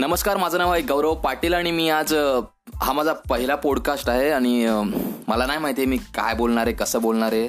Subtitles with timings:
[0.00, 2.12] नमस्कार माझं नाव आहे गौरव पाटील आणि मी आज
[2.82, 4.66] हा माझा पहिला पॉडकास्ट आहे आणि
[5.28, 7.48] मला नाही माहिती मी काय बोलणार आहे कसं बोलणार आहे.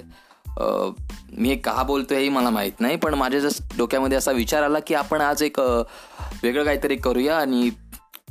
[1.37, 4.93] मी का बोलतो हेही मला माहीत नाही पण माझ्या जस्ट डोक्यामध्ये असा विचार आला की
[4.93, 7.69] आपण आज एक वेगळं काहीतरी करूया आणि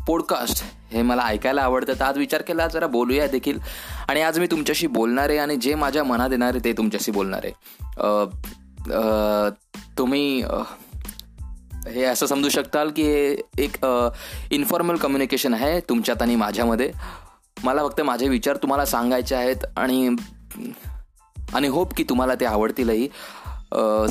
[0.09, 1.93] पॉडकास्ट हे मला ऐकायला आवडतं.
[2.00, 3.59] तर आज विचार केला जरा बोलूया देखील.
[4.09, 7.45] आणि आज मी तुमच्याशी बोलणार आहे आणि जे माझ्या मनात येणार आहे ते तुमच्याशी बोलणार
[7.45, 7.53] आहे.
[9.98, 10.43] तुम्ही
[11.92, 13.05] हे असं समजू शकताल की
[13.59, 13.77] एक
[14.51, 16.91] इन्फॉर्मल कम्युनिकेशन आहे तुमच्यात आणि माझ्यामध्ये.
[17.65, 20.09] मला फक्त माझे विचार तुम्हाला सांगायचे आहेत आणि
[21.55, 23.09] आणि होप की तुम्हाला ते आवडतीलही.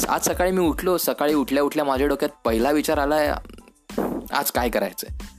[0.10, 0.98] आज सकाळी मी उठलो.
[0.98, 3.32] सकाळी उठल्या उठल्या माझ्या डोक्यात पहिला विचार आला आहे
[4.34, 5.36] आज काय करायचं आहे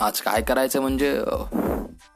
[0.00, 1.18] आज काय करायचं म्हणजे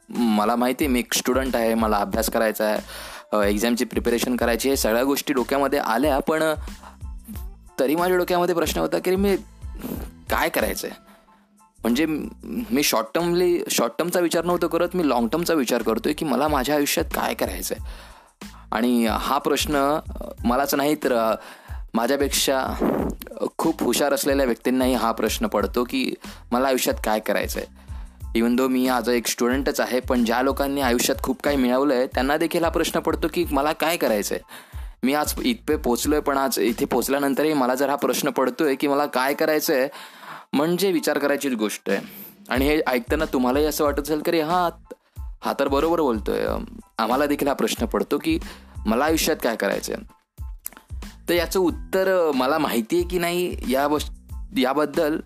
[0.09, 4.75] मला माहिती आहे मी एक स्टुडंट आहे मला अभ्यास करायचा आहे एक्झामची प्रिपरेशन करायची हे
[4.77, 6.43] सगळ्या गोष्टी डोक्यामध्ये आल्या पण
[7.81, 9.35] तरी माझ्या डोक्यामध्ये प्रश्न होता की मी
[10.29, 10.99] काय करायचं आहे
[11.81, 12.05] म्हणजे
[12.71, 16.47] मी शॉर्ट टर्मली शॉर्ट टर्मचा विचार नव्हतो करत मी लाँग टर्मचा विचार करतोय की मला
[16.47, 18.09] माझ्या आयुष्यात काय करायचं आहे
[18.71, 19.99] आणि हा प्रश्न
[20.45, 21.35] मलाच नाही तर
[21.93, 22.63] माझ्यापेक्षा
[23.57, 26.13] खूप हुशार असलेल्या व्यक्तींनाही हा प्रश्न पडतो की
[26.51, 27.81] मला आयुष्यात काय करायचं आहे
[28.35, 32.07] इवन दो मी आज एक स्टुडंटच आहे पण ज्या लोकांनी आयुष्यात खूप काही मिळवलं आहे
[32.07, 34.70] त्यांना देखील हा प्रश्न पडतो की मला काय करायचं आहे
[35.03, 39.05] मी आज इथपे पोचलोय पण आज इथे पोचल्यानंतरही मला जर हा प्रश्न पडतोय की मला
[39.05, 39.89] काय करायचं आहे
[40.53, 41.99] म्हणजे विचार करायचीच गोष्ट आहे.
[42.49, 44.69] आणि हे ऐकताना तुम्हालाही असं वाटत असेल की हा
[45.43, 46.45] हा तर बरोबर बोलतोय.
[46.97, 48.39] आम्हाला देखील हा प्रश्न पडतो की
[48.85, 50.03] मला आयुष्यात काय करायचं आहे
[51.29, 53.87] तर याचं उत्तर मला माहिती आहे की नाही या
[54.57, 55.19] याबद्दल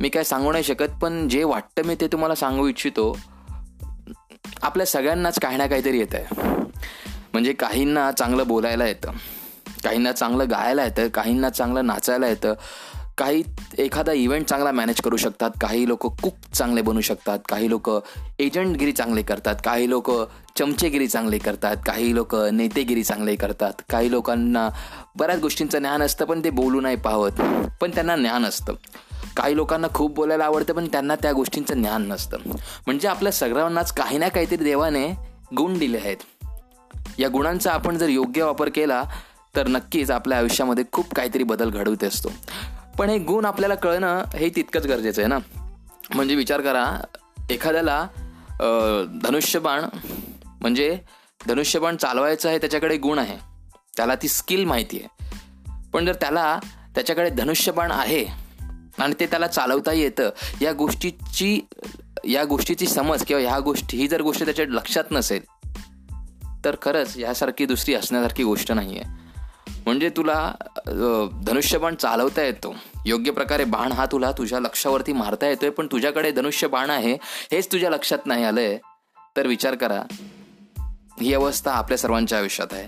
[0.00, 3.18] मी काय सांगू नाही शकत पण जे वाटतं मी ते तुम्हाला सांगू इच्छितो.
[4.62, 6.59] आपल्या सगळ्यांनाच काही ना काहीतरी येत आहे
[7.32, 9.10] म्हणजे काहींना चांगलं बोलायला येतं
[9.84, 12.54] काहींना चांगलं गायला येतं काहींना चांगलं नाचायला येतं.
[13.18, 13.42] काही
[13.78, 17.90] एखादा इव्हेंट चांगला मॅनेज करू शकतात काही लोक कुक चांगले बनू शकतात काही लोक
[18.38, 20.10] एजंटगिरी चांगले करतात काही लोक
[20.58, 24.68] चमचेगिरी चांगले करतात काही लोक नेतेगिरी चांगले करतात काही लोकांना
[25.18, 27.40] बऱ्याच गोष्टींचं ज्ञान असतं पण ते बोलू नाही पाहत
[27.80, 28.74] पण त्यांना ज्ञान असतं.
[29.36, 32.38] काही लोकांना खूप बोलायला आवडतं पण त्यांना त्या गोष्टींचं ज्ञान नसतं.
[32.86, 35.06] म्हणजे आपल्या सगळ्यांनाच काही ना काहीतरी देवाने
[35.56, 36.16] गुण दिले आहेत.
[37.20, 39.04] या गुणांचा आपण जर योग्य वापर केला
[39.56, 42.32] तर नक्कीच आपल्या आयुष्यामध्ये खूप काहीतरी बदल घडवत असतो.
[42.98, 45.38] पण हे गुण आपल्याला कळणं हे तितकंच गरजेचं आहे ना?
[46.14, 47.00] म्हणजे विचार करा
[47.50, 48.06] एखाद्याला
[49.22, 49.84] धनुष्यबाण
[50.60, 50.98] म्हणजे
[51.46, 53.36] धनुष्यबाण चालवायचं आहे त्याच्याकडे गुण आहे.
[53.96, 55.24] त्याला ती स्किल माहिती आहे.
[55.92, 56.58] पण जर त्याला
[56.94, 58.24] त्याच्याकडे धनुष्यबाण आहे
[58.98, 61.60] आणि ते त्याला चालवता येतं या गोष्टीची
[62.24, 65.40] या गोष्टीची समज किंवा ह्या गोष्टी ही जर गोष्ट त्याच्या लक्षात नसेल
[66.64, 69.18] तर खरंच यासारखी दुसरी असण्यासारखी गोष्ट नाही आहे
[69.84, 70.52] म्हणजे तुला
[71.46, 72.74] धनुष्यबाण चालवता येतो.
[73.06, 77.12] योग्य प्रकारे बाण हा तुला तुझ्या लक्षावरती मारता येतोय पण तुझ्याकडे धनुष्य बाण आहे
[77.52, 78.76] हेच तुझ्या लक्षात नाही आलंय.
[79.36, 80.02] तर विचार करा
[81.20, 82.86] ही अवस्था आपल्या सर्वांच्या आयुष्यात आहे.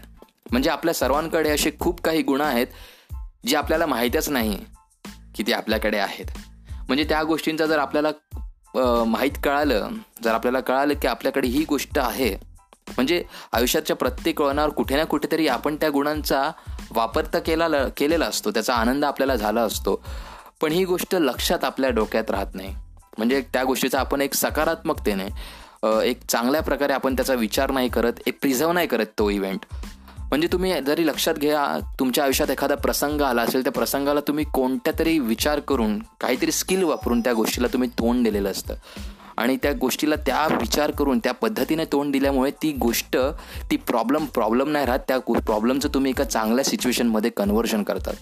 [0.50, 2.66] म्हणजे आपल्या सर्वांकडे असे खूप काही गुण आहेत
[3.46, 4.58] जे आपल्याला माहीतच नाही
[5.34, 6.26] की ते आपल्याकडे आहेत.
[6.88, 9.88] म्हणजे त्या गोष्टींचा जर आपल्याला माहीत कळालं
[10.24, 12.34] जर आपल्याला कळालं की आपल्याकडे ही गोष्ट आहे
[12.96, 13.22] म्हणजे
[13.52, 16.50] आयुष्याच्या प्रत्येक वळणावर कुठे ना कुठेतरी आपण त्या गुणांचा
[16.94, 18.50] वापर तर केला केलेला असतो.
[18.50, 20.00] त्याचा आनंद आपल्याला झाला असतो.
[20.62, 22.74] पण ही गोष्ट लक्षात आपल्या डोक्यात राहत नाही.
[23.18, 25.26] म्हणजे त्या गोष्टीचा आपण एक सकारात्मकतेने
[26.04, 29.64] एक चांगल्या प्रकारे आपण त्याचा विचार नाही करत एक प्रिझर्व नाही करत तो इव्हेंट
[30.28, 31.64] म्हणजे तुम्ही जरी लक्षात घ्या
[31.98, 36.82] तुमच्या आयुष्यात एखादा प्रसंग आला असेल त्या प्रसंगाला तुम्ही कोणत्या तरी विचार करून काहीतरी स्किल
[36.82, 38.74] वापरून त्या गोष्टीला तुम्ही तोंड दिलेलं असतं.
[39.36, 43.16] आणि त्या गोष्टीला त्या विचार करून त्या पद्धतीने तोंड दिल्यामुळे ती गोष्ट
[43.70, 44.98] ती प्रॉब्लेम प्रॉब्लेम नाही राहत.
[45.08, 48.14] त्या प्रॉब्लेमचं तुम्ही एका चांगल्या सिच्युएशनमध्ये कन्व्हर्जन करतात.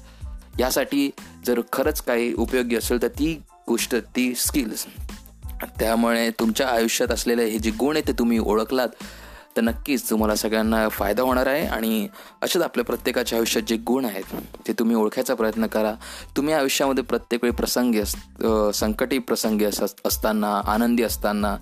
[0.60, 1.10] यासाठी
[1.46, 4.86] जर खरंच काही उपयोगी असेल तर ती गोष्ट ती स्किल्स
[5.78, 8.88] त्यामुळे तुमच्या आयुष्यात असलेले हे जे गुण आहे ते तुम्ही ओळखलात.
[9.56, 12.06] तर नक्कीच तुम्हाला सगळ्यांना फायदा होणार आहे आणि
[12.42, 14.34] असेच आपल्या प्रत्येकाच्या आयुष्यात जे गुण आहेत
[14.68, 15.92] ते तुम्ही ओळखायचा प्रयत्न करा.
[16.36, 18.14] तुम्ही आयुष्यामध्ये प्रत्येक वेळी प्रसंगी अस
[18.74, 21.56] संकटी प्रसंगी अस असताना आनंदी असताना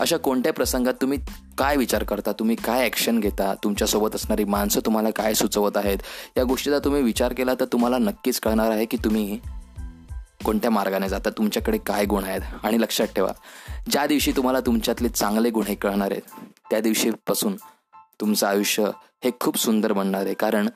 [0.00, 1.18] अशा कोणत्या प्रसंगात तुम्ही
[1.58, 2.32] काय विचार करता?
[2.32, 3.52] तुम्ही काय ॲक्शन घेता?
[3.64, 5.98] तुमच्यासोबत असणारी माणसं तुम्हाला काय सुचवत आहेत?
[6.36, 9.38] या गोष्टीचा तुम्ही विचार केला तर तुम्हाला नक्कीच कळणार आहे की तुम्ही
[10.44, 12.40] कोणत्या मार्गाने जाता तुमच्याकडे काय गुण आहेत?
[12.62, 13.32] आणि लक्षात ठेवा
[13.90, 17.56] ज्या दिवशी तुम्हाला तुमच्यातले चांगले गुण हे कळणार आहेत त्या दिवशीपासून
[18.20, 18.90] तुमचं आयुष्य
[19.24, 20.34] हे खूप सुंदर बनणार आहे.
[20.34, 20.68] कारण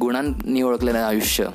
[0.00, 1.48] गुणांनी ओळखलेलं आयुष्य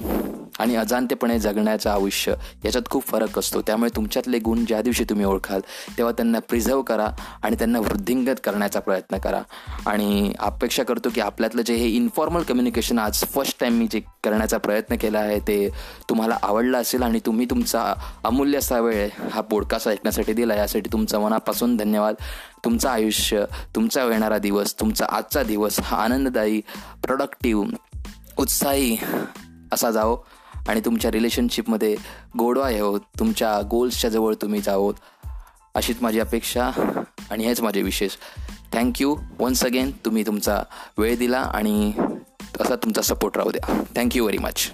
[0.59, 2.33] आणि अजाणतेपणे जगण्याचं आयुष्य
[2.65, 3.61] याच्यात खूप फरक असतो.
[3.61, 5.61] त्यामुळे तुमच्यातले गुण ज्या दिवशी तुम्ही ओळखाल
[5.97, 7.07] तेव्हा त्यांना प्रिझर्व करा
[7.43, 9.41] आणि त्यांना वृद्धिंगत करण्याचा प्रयत्न करा.
[9.87, 14.57] आणि अपेक्षा करतो की आपल्यातलं जे हे इन्फॉर्मल कम्युनिकेशन आज फर्स्ट टाईम मी जे करण्याचा
[14.57, 15.67] प्रयत्न केला आहे ते
[16.09, 21.19] तुम्हाला आवडलं असेल आणि तुम्ही तुमचा अमूल्य असा वेळ हा पॉडकास्ट ऐकण्यासाठी दिला यासाठी तुमचा
[21.19, 22.15] मनापासून धन्यवाद.
[22.65, 23.43] तुमचं आयुष्य
[23.75, 26.61] तुमचा येणारा दिवस तुमचा आजचा दिवस हा आनंददायी
[27.03, 27.67] प्रोडक्टिव्ह
[28.37, 28.97] उत्साही
[29.73, 30.15] असा जाओ
[30.67, 31.95] आणि तुमच्या रिलेशनशिपमध्ये
[32.37, 32.97] गोडवा येऊ हो.
[32.97, 34.93] तुमच्या गोल्सच्या जवळ तुम्ही जावोत
[35.75, 36.69] अशीच माझी अपेक्षा
[37.31, 38.11] आणि हेच माझे विशेष
[38.73, 40.61] थँक्यू वन्स अगेन तुम्ही तुमचा
[40.97, 41.91] वेळ दिला आणि
[42.59, 43.83] असा तुमचा सपोर्ट राहू द्या.
[43.95, 44.69] Thank you very much